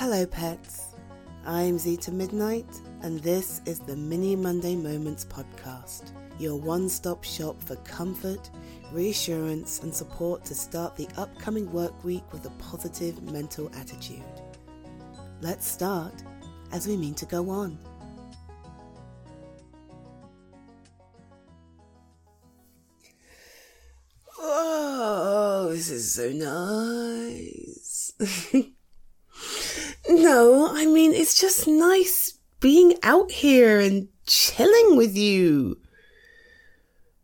Hello, 0.00 0.24
pets. 0.24 0.94
I'm 1.44 1.78
Zita 1.78 2.10
Midnight, 2.10 2.80
and 3.02 3.20
this 3.20 3.60
is 3.66 3.80
the 3.80 3.94
Mini 3.94 4.34
Monday 4.34 4.74
Moments 4.74 5.26
podcast, 5.26 6.12
your 6.38 6.56
one 6.56 6.88
stop 6.88 7.22
shop 7.22 7.62
for 7.62 7.76
comfort, 7.84 8.48
reassurance, 8.92 9.82
and 9.82 9.94
support 9.94 10.42
to 10.46 10.54
start 10.54 10.96
the 10.96 11.06
upcoming 11.18 11.70
work 11.70 12.02
week 12.02 12.24
with 12.32 12.46
a 12.46 12.50
positive 12.52 13.22
mental 13.24 13.70
attitude. 13.74 14.24
Let's 15.42 15.68
start 15.68 16.14
as 16.72 16.88
we 16.88 16.96
mean 16.96 17.12
to 17.16 17.26
go 17.26 17.50
on. 17.50 17.78
Oh, 24.38 25.68
this 25.72 25.90
is 25.90 26.14
so 26.14 26.30
nice. 28.18 28.64
mean, 31.10 31.20
it's 31.20 31.40
just 31.40 31.66
nice 31.66 32.38
being 32.60 32.94
out 33.02 33.30
here 33.30 33.80
and 33.80 34.08
chilling 34.26 34.96
with 34.96 35.16
you. 35.16 35.78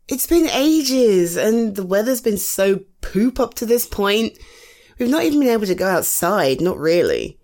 It's 0.07 0.27
been 0.27 0.49
ages 0.49 1.35
and 1.35 1.75
the 1.75 1.85
weather's 1.85 2.21
been 2.21 2.37
so 2.37 2.81
poop 3.01 3.39
up 3.39 3.53
to 3.55 3.65
this 3.65 3.85
point. 3.85 4.37
We've 4.97 5.09
not 5.09 5.23
even 5.23 5.39
been 5.39 5.49
able 5.49 5.67
to 5.67 5.75
go 5.75 5.87
outside, 5.87 6.61
not 6.61 6.77
really. 6.77 7.37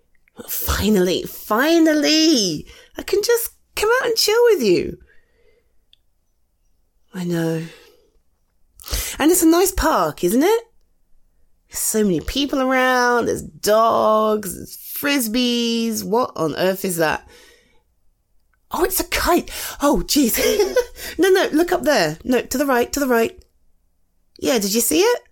Finally, 0.48 1.22
finally, 1.22 2.66
I 2.96 3.02
can 3.02 3.22
just 3.22 3.50
come 3.76 3.90
out 4.00 4.06
and 4.06 4.16
chill 4.16 4.42
with 4.44 4.62
you. 4.62 4.98
I 7.12 7.24
know. 7.24 7.66
And 9.18 9.30
it's 9.30 9.42
a 9.42 9.48
nice 9.48 9.70
park, 9.70 10.24
isn't 10.24 10.42
it? 10.42 10.64
So 11.74 12.04
many 12.04 12.20
people 12.20 12.62
around, 12.62 13.26
there's 13.26 13.42
dogs, 13.42 14.54
there's 14.54 14.76
frisbees. 14.76 16.04
What 16.04 16.32
on 16.36 16.54
earth 16.54 16.84
is 16.84 16.98
that? 16.98 17.28
Oh, 18.70 18.84
it's 18.84 19.00
a 19.00 19.04
kite. 19.04 19.50
Oh, 19.82 20.02
jeez. 20.06 20.38
no, 21.18 21.28
no, 21.30 21.48
look 21.52 21.72
up 21.72 21.82
there. 21.82 22.18
No, 22.24 22.42
to 22.42 22.58
the 22.58 22.66
right, 22.66 22.92
to 22.92 23.00
the 23.00 23.08
right. 23.08 23.42
Yeah, 24.38 24.58
did 24.58 24.74
you 24.74 24.80
see 24.80 25.00
it? 25.00 25.22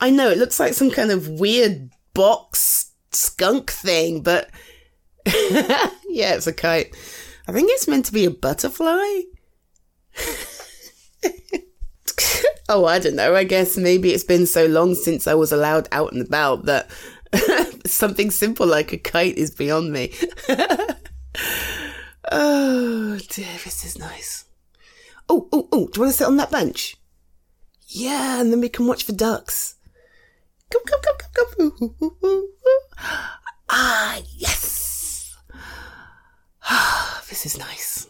I 0.00 0.10
know, 0.10 0.30
it 0.30 0.38
looks 0.38 0.60
like 0.60 0.74
some 0.74 0.90
kind 0.90 1.10
of 1.10 1.28
weird 1.28 1.90
box 2.14 2.92
skunk 3.10 3.70
thing, 3.70 4.22
but 4.22 4.50
yeah, 5.26 6.34
it's 6.34 6.46
a 6.46 6.52
kite. 6.52 6.96
I 7.48 7.52
think 7.52 7.70
it's 7.72 7.88
meant 7.88 8.06
to 8.06 8.12
be 8.12 8.24
a 8.24 8.30
butterfly. 8.30 9.22
oh, 12.68 12.84
I 12.84 12.98
don't 12.98 13.16
know. 13.16 13.34
I 13.34 13.44
guess 13.44 13.76
maybe 13.76 14.12
it's 14.12 14.24
been 14.24 14.46
so 14.46 14.66
long 14.66 14.94
since 14.94 15.26
I 15.26 15.34
was 15.34 15.52
allowed 15.52 15.88
out 15.92 16.12
and 16.12 16.26
about 16.26 16.66
that 16.66 16.90
something 17.86 18.30
simple 18.30 18.66
like 18.66 18.92
a 18.92 18.98
kite 18.98 19.36
is 19.36 19.50
beyond 19.50 19.92
me. 19.92 20.12
oh 22.30 23.18
dear, 23.28 23.56
this 23.64 23.84
is 23.84 23.98
nice. 23.98 24.44
Oh, 25.28 25.48
oh, 25.52 25.68
oh, 25.72 25.86
do 25.88 25.92
you 25.94 26.00
want 26.02 26.12
to 26.12 26.18
sit 26.18 26.26
on 26.26 26.36
that 26.38 26.50
bench? 26.50 26.96
Yeah, 27.86 28.40
and 28.40 28.52
then 28.52 28.60
we 28.60 28.68
can 28.68 28.86
watch 28.86 29.06
the 29.06 29.12
ducks. 29.12 29.74
Come, 30.70 30.82
come, 30.84 31.00
come, 31.02 31.16
come, 31.78 32.10
come. 32.10 32.48
Ah, 33.70 34.18
yes. 34.36 35.36
this 37.28 37.44
is 37.44 37.58
nice. 37.58 38.06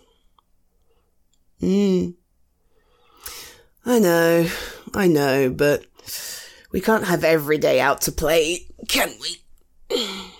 Hmm. 1.61 2.11
I 3.99 4.01
know, 4.01 4.49
I 4.95 5.09
know, 5.09 5.51
but 5.51 5.85
we 6.71 6.81
can't 6.81 7.03
have 7.03 7.25
every 7.25 7.59
day 7.59 7.81
out 7.81 8.03
to 8.03 8.13
play, 8.13 8.69
can 8.87 9.13
we? 9.21 9.43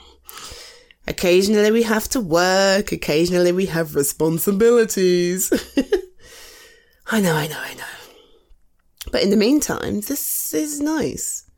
Occasionally 1.09 1.73
we 1.73 1.83
have 1.83 2.07
to 2.11 2.21
work, 2.21 2.93
occasionally 2.93 3.51
we 3.51 3.67
have 3.67 3.97
responsibilities. 3.97 5.51
I 7.09 7.21
know, 7.21 7.35
I 7.35 7.49
know, 7.49 7.59
I 7.59 7.75
know. 7.75 7.83
But 9.11 9.25
in 9.25 9.31
the 9.31 9.37
meantime, 9.37 10.03
this 10.03 10.55
is 10.55 10.81
nice. 10.81 11.51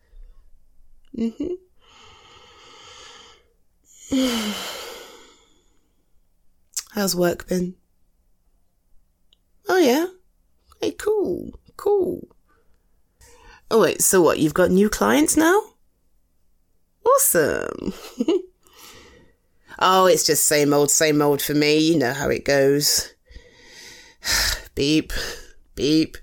Mm-hmm. 1.14 1.52
How's 6.92 7.14
work 7.14 7.46
been? 7.46 7.74
Oh 9.68 9.76
yeah? 9.76 10.06
Hey, 10.80 10.92
cool 10.92 11.59
cool. 11.80 12.28
Oh, 13.70 13.80
wait, 13.80 14.02
so 14.02 14.20
what? 14.20 14.38
You've 14.38 14.54
got 14.54 14.70
new 14.70 14.90
clients 14.90 15.36
now? 15.36 15.62
Awesome. 17.06 17.94
oh, 19.78 20.06
it's 20.06 20.26
just 20.26 20.44
same 20.44 20.74
old, 20.74 20.90
same 20.90 21.22
old 21.22 21.40
for 21.40 21.54
me. 21.54 21.78
You 21.78 21.98
know 21.98 22.12
how 22.12 22.28
it 22.28 22.44
goes. 22.44 23.14
beep, 24.74 25.12
beep, 25.74 26.18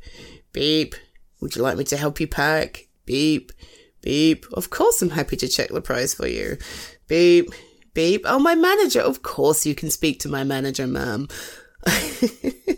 beep. 0.54 0.94
Would 1.42 1.56
you 1.56 1.64
like 1.64 1.78
me 1.78 1.84
to 1.86 1.98
help 1.98 2.20
you 2.20 2.28
pack? 2.28 2.88
Beep, 3.06 3.52
beep. 4.02 4.46
Of 4.54 4.70
course, 4.70 5.02
I'm 5.02 5.10
happy 5.10 5.38
to 5.38 5.48
check 5.48 5.70
the 5.70 5.82
price 5.82 6.14
for 6.14 6.28
you. 6.28 6.58
Beep, 7.08 7.50
beep. 7.96 8.22
Oh, 8.26 8.40
my 8.40 8.54
manager. 8.54 9.02
Of 9.02 9.24
course, 9.24 9.66
you 9.66 9.74
can 9.74 9.90
speak 9.90 10.20
to 10.20 10.30
my 10.30 10.44
manager, 10.44 10.86
ma'am. 10.86 11.28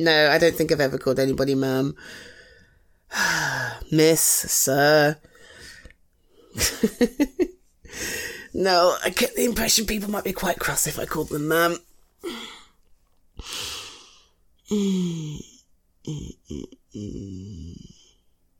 No, 0.00 0.30
I 0.30 0.38
don't 0.38 0.54
think 0.54 0.72
I've 0.72 0.80
ever 0.80 0.96
called 0.96 1.18
anybody 1.18 1.54
ma'am. 1.54 1.94
Miss, 3.92 4.22
sir. 4.22 5.18
no, 8.54 8.96
I 9.04 9.10
get 9.10 9.36
the 9.36 9.44
impression 9.44 9.84
people 9.84 10.10
might 10.10 10.24
be 10.24 10.32
quite 10.32 10.58
cross 10.58 10.86
if 10.86 10.98
I 10.98 11.04
called 11.04 11.28
them 11.28 11.48
ma'am. 11.48 11.76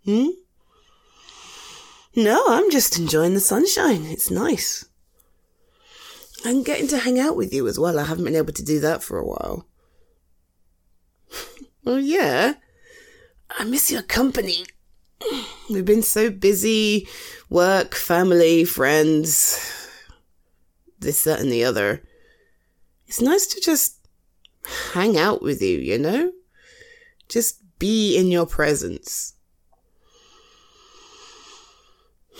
Hmm? 0.04 0.28
No, 2.16 2.44
I'm 2.48 2.70
just 2.70 2.98
enjoying 2.98 3.32
the 3.32 3.40
sunshine. 3.40 4.04
It's 4.04 4.30
nice. 4.30 4.84
I'm 6.44 6.62
getting 6.62 6.88
to 6.88 6.98
hang 6.98 7.18
out 7.18 7.34
with 7.34 7.54
you 7.54 7.66
as 7.66 7.78
well. 7.78 7.98
I 7.98 8.04
haven't 8.04 8.24
been 8.24 8.36
able 8.36 8.52
to 8.52 8.62
do 8.62 8.78
that 8.80 9.02
for 9.02 9.18
a 9.18 9.24
while. 9.24 9.64
Well, 11.84 12.00
yeah. 12.00 12.54
I 13.58 13.64
miss 13.64 13.90
your 13.90 14.02
company. 14.02 14.64
We've 15.68 15.84
been 15.84 16.02
so 16.02 16.30
busy 16.30 17.08
work, 17.48 17.94
family, 17.94 18.64
friends, 18.64 19.58
this, 20.98 21.24
that, 21.24 21.40
and 21.40 21.52
the 21.52 21.64
other. 21.64 22.02
It's 23.06 23.20
nice 23.20 23.46
to 23.48 23.60
just 23.60 23.98
hang 24.92 25.16
out 25.16 25.42
with 25.42 25.60
you, 25.62 25.78
you 25.78 25.98
know? 25.98 26.32
Just 27.28 27.60
be 27.78 28.16
in 28.16 28.28
your 28.28 28.46
presence. 28.46 29.34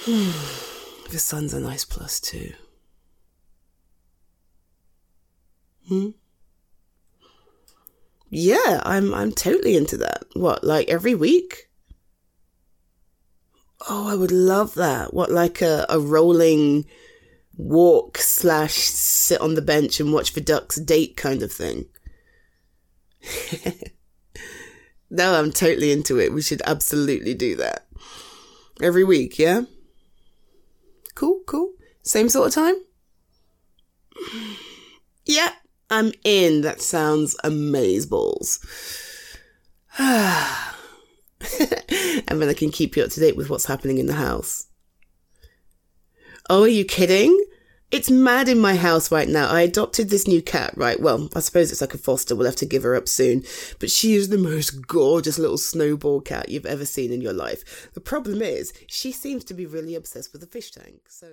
the 0.07 1.19
sun's 1.19 1.55
a 1.55 1.61
nice 1.61 1.85
plus, 1.85 2.21
too. 2.21 2.53
Hmm? 5.89 6.11
Yeah, 8.31 8.81
I'm 8.85 9.13
I'm 9.13 9.33
totally 9.33 9.77
into 9.77 9.97
that. 9.99 10.25
What, 10.35 10.63
like 10.63 10.89
every 10.89 11.17
week? 11.17 11.69
Oh, 13.89 14.09
I 14.09 14.15
would 14.15 14.31
love 14.31 14.75
that. 14.75 15.13
What, 15.13 15.31
like 15.33 15.61
a, 15.61 15.85
a 15.89 15.99
rolling 15.99 16.85
walk 17.57 18.19
slash 18.19 18.75
sit 18.75 19.41
on 19.41 19.55
the 19.55 19.63
bench 19.63 19.99
and 20.01 20.13
watch 20.13 20.33
the 20.33 20.41
ducks 20.41 20.77
date 20.77 21.17
kind 21.17 21.43
of 21.43 21.53
thing. 21.53 21.87
no, 25.11 25.35
I'm 25.35 25.51
totally 25.51 25.91
into 25.91 26.21
it. 26.21 26.33
We 26.33 26.43
should 26.43 26.63
absolutely 26.65 27.35
do 27.35 27.57
that. 27.57 27.87
Every 28.81 29.05
week, 29.05 29.39
yeah? 29.39 29.63
Cool, 31.15 31.41
cool. 31.47 31.73
Same 32.03 32.29
sort 32.29 32.49
of 32.49 32.55
time? 32.55 32.77
Yeah, 35.27 35.53
I'm 35.91 36.13
in. 36.25 36.63
That 36.63 36.81
sounds 36.81 37.37
amazeballs. 37.45 38.65
and 39.99 42.41
then 42.41 42.49
I 42.49 42.55
can 42.55 42.71
keep 42.71 42.97
you 42.97 43.03
up 43.03 43.11
to 43.11 43.21
date 43.21 43.37
with 43.37 43.51
what's 43.51 43.67
happening 43.67 43.99
in 43.99 44.07
the 44.07 44.15
house. 44.15 44.67
Oh, 46.49 46.63
are 46.63 46.69
you 46.69 46.85
kidding? 46.85 47.39
It's 47.91 48.11
mad 48.11 48.49
in 48.49 48.61
my 48.61 48.77
house 48.77 49.11
right 49.11 49.29
now. 49.29 49.49
I 49.49 49.63
adopted 49.63 50.11
this 50.11 50.29
new 50.29 50.41
cat, 50.41 50.75
right? 50.77 51.01
Well, 51.01 51.29
I 51.35 51.41
suppose 51.41 51.73
it's 51.73 51.81
like 51.81 51.95
a 51.95 51.99
foster. 51.99 52.37
We'll 52.37 52.47
have 52.47 52.55
to 52.57 52.67
give 52.67 52.85
her 52.85 52.95
up 52.95 53.09
soon. 53.09 53.43
But 53.81 53.91
she 53.91 54.15
is 54.15 54.29
the 54.29 54.39
most 54.39 54.87
gorgeous 54.87 55.41
little 55.41 55.59
snowball 55.59 56.21
cat 56.21 56.49
you've 56.49 56.67
ever 56.67 56.85
seen 56.85 57.13
in 57.13 57.21
your 57.21 57.33
life. 57.33 57.91
The 57.95 58.01
problem 58.01 58.43
is, 58.43 58.73
she 58.87 59.11
seems 59.11 59.43
to 59.45 59.55
be 59.55 59.67
really 59.67 59.97
obsessed 59.97 60.33
with 60.33 60.41
the 60.41 60.47
fish 60.47 60.71
tank. 60.71 61.01
So. 61.09 61.27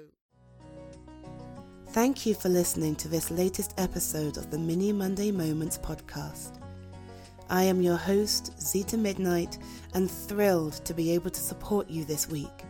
Thank 1.91 2.25
you 2.25 2.35
for 2.35 2.49
listening 2.49 2.95
to 2.97 3.07
this 3.07 3.31
latest 3.31 3.73
episode 3.77 4.35
of 4.35 4.51
the 4.51 4.59
Mini 4.59 4.91
Monday 4.91 5.31
Moments 5.31 5.77
podcast. 5.77 6.59
I 7.49 7.63
am 7.63 7.81
your 7.81 7.95
host, 7.95 8.61
Zita 8.61 8.97
Midnight, 8.97 9.57
and 9.93 10.11
thrilled 10.11 10.73
to 10.85 10.93
be 10.93 11.11
able 11.11 11.31
to 11.31 11.39
support 11.39 11.89
you 11.89 12.03
this 12.03 12.27
week. 12.27 12.65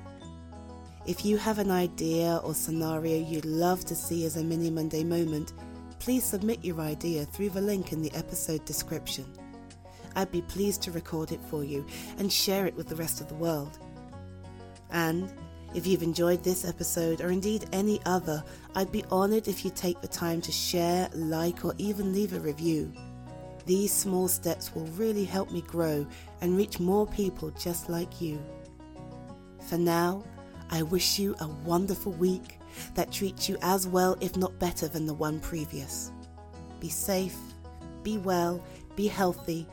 If 1.08 1.26
you 1.26 1.38
have 1.38 1.58
an 1.58 1.72
idea 1.72 2.40
or 2.44 2.54
scenario 2.54 3.18
you'd 3.18 3.44
love 3.44 3.84
to 3.86 3.96
see 3.96 4.24
as 4.24 4.38
a 4.38 4.44
mini 4.44 4.70
Monday 4.70 5.04
moment, 5.04 5.54
please 5.98 6.24
submit 6.24 6.64
your 6.64 6.80
idea 6.80 7.26
through 7.26 7.50
the 7.50 7.60
link 7.60 7.92
in 7.92 8.04
the 8.04 8.14
episode 8.14 8.64
description. 8.66 9.26
I'd 10.16 10.32
be 10.32 10.44
pleased 10.44 10.84
to 10.84 10.92
record 10.92 11.32
it 11.32 11.42
for 11.50 11.64
you 11.64 11.86
and 12.20 12.32
share 12.32 12.68
it 12.68 12.76
with 12.76 12.88
the 12.88 12.96
rest 12.96 13.20
of 13.20 13.30
the 13.30 13.36
world. 13.36 13.80
And 14.92 15.34
if 15.74 15.86
you've 15.86 16.04
enjoyed 16.04 16.44
this 16.44 16.66
episode 16.66 17.22
or 17.22 17.30
indeed 17.30 17.68
any 17.72 18.00
other, 18.06 18.44
I'd 18.76 18.92
be 18.92 19.04
honoured 19.12 19.48
if 19.48 19.64
you 19.64 19.72
take 19.72 20.02
the 20.02 20.08
time 20.08 20.42
to 20.42 20.52
share, 20.52 21.10
like, 21.14 21.64
or 21.66 21.74
even 21.78 22.14
leave 22.14 22.34
a 22.34 22.40
review. 22.40 22.92
These 23.66 23.92
small 23.92 24.28
steps 24.28 24.74
will 24.74 24.86
really 24.98 25.26
help 25.26 25.52
me 25.52 25.62
grow 25.62 26.08
and 26.42 26.56
reach 26.56 26.80
more 26.80 27.06
people 27.06 27.52
just 27.52 27.90
like 27.90 28.22
you. 28.22 28.42
For 29.68 29.78
now, 29.78 30.24
I 30.70 30.84
wish 30.84 31.20
you 31.20 31.36
a 31.40 31.48
wonderful 31.48 32.14
week 32.14 32.60
that 32.96 33.12
treats 33.12 33.50
you 33.50 33.58
as 33.62 33.88
well, 33.88 34.18
if 34.22 34.38
not 34.38 34.58
better, 34.60 34.88
than 34.88 35.06
the 35.06 35.14
one 35.14 35.40
previous. 35.40 36.12
Be 36.80 36.90
safe, 36.90 37.38
be 38.04 38.18
well, 38.18 38.64
be 38.96 39.08
healthy, 39.08 39.68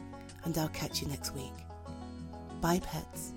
and 0.44 0.56
I'll 0.58 0.68
catch 0.68 1.00
you 1.00 1.08
next 1.08 1.34
week. 1.34 1.52
Bye, 2.60 2.80
pets. 2.80 3.32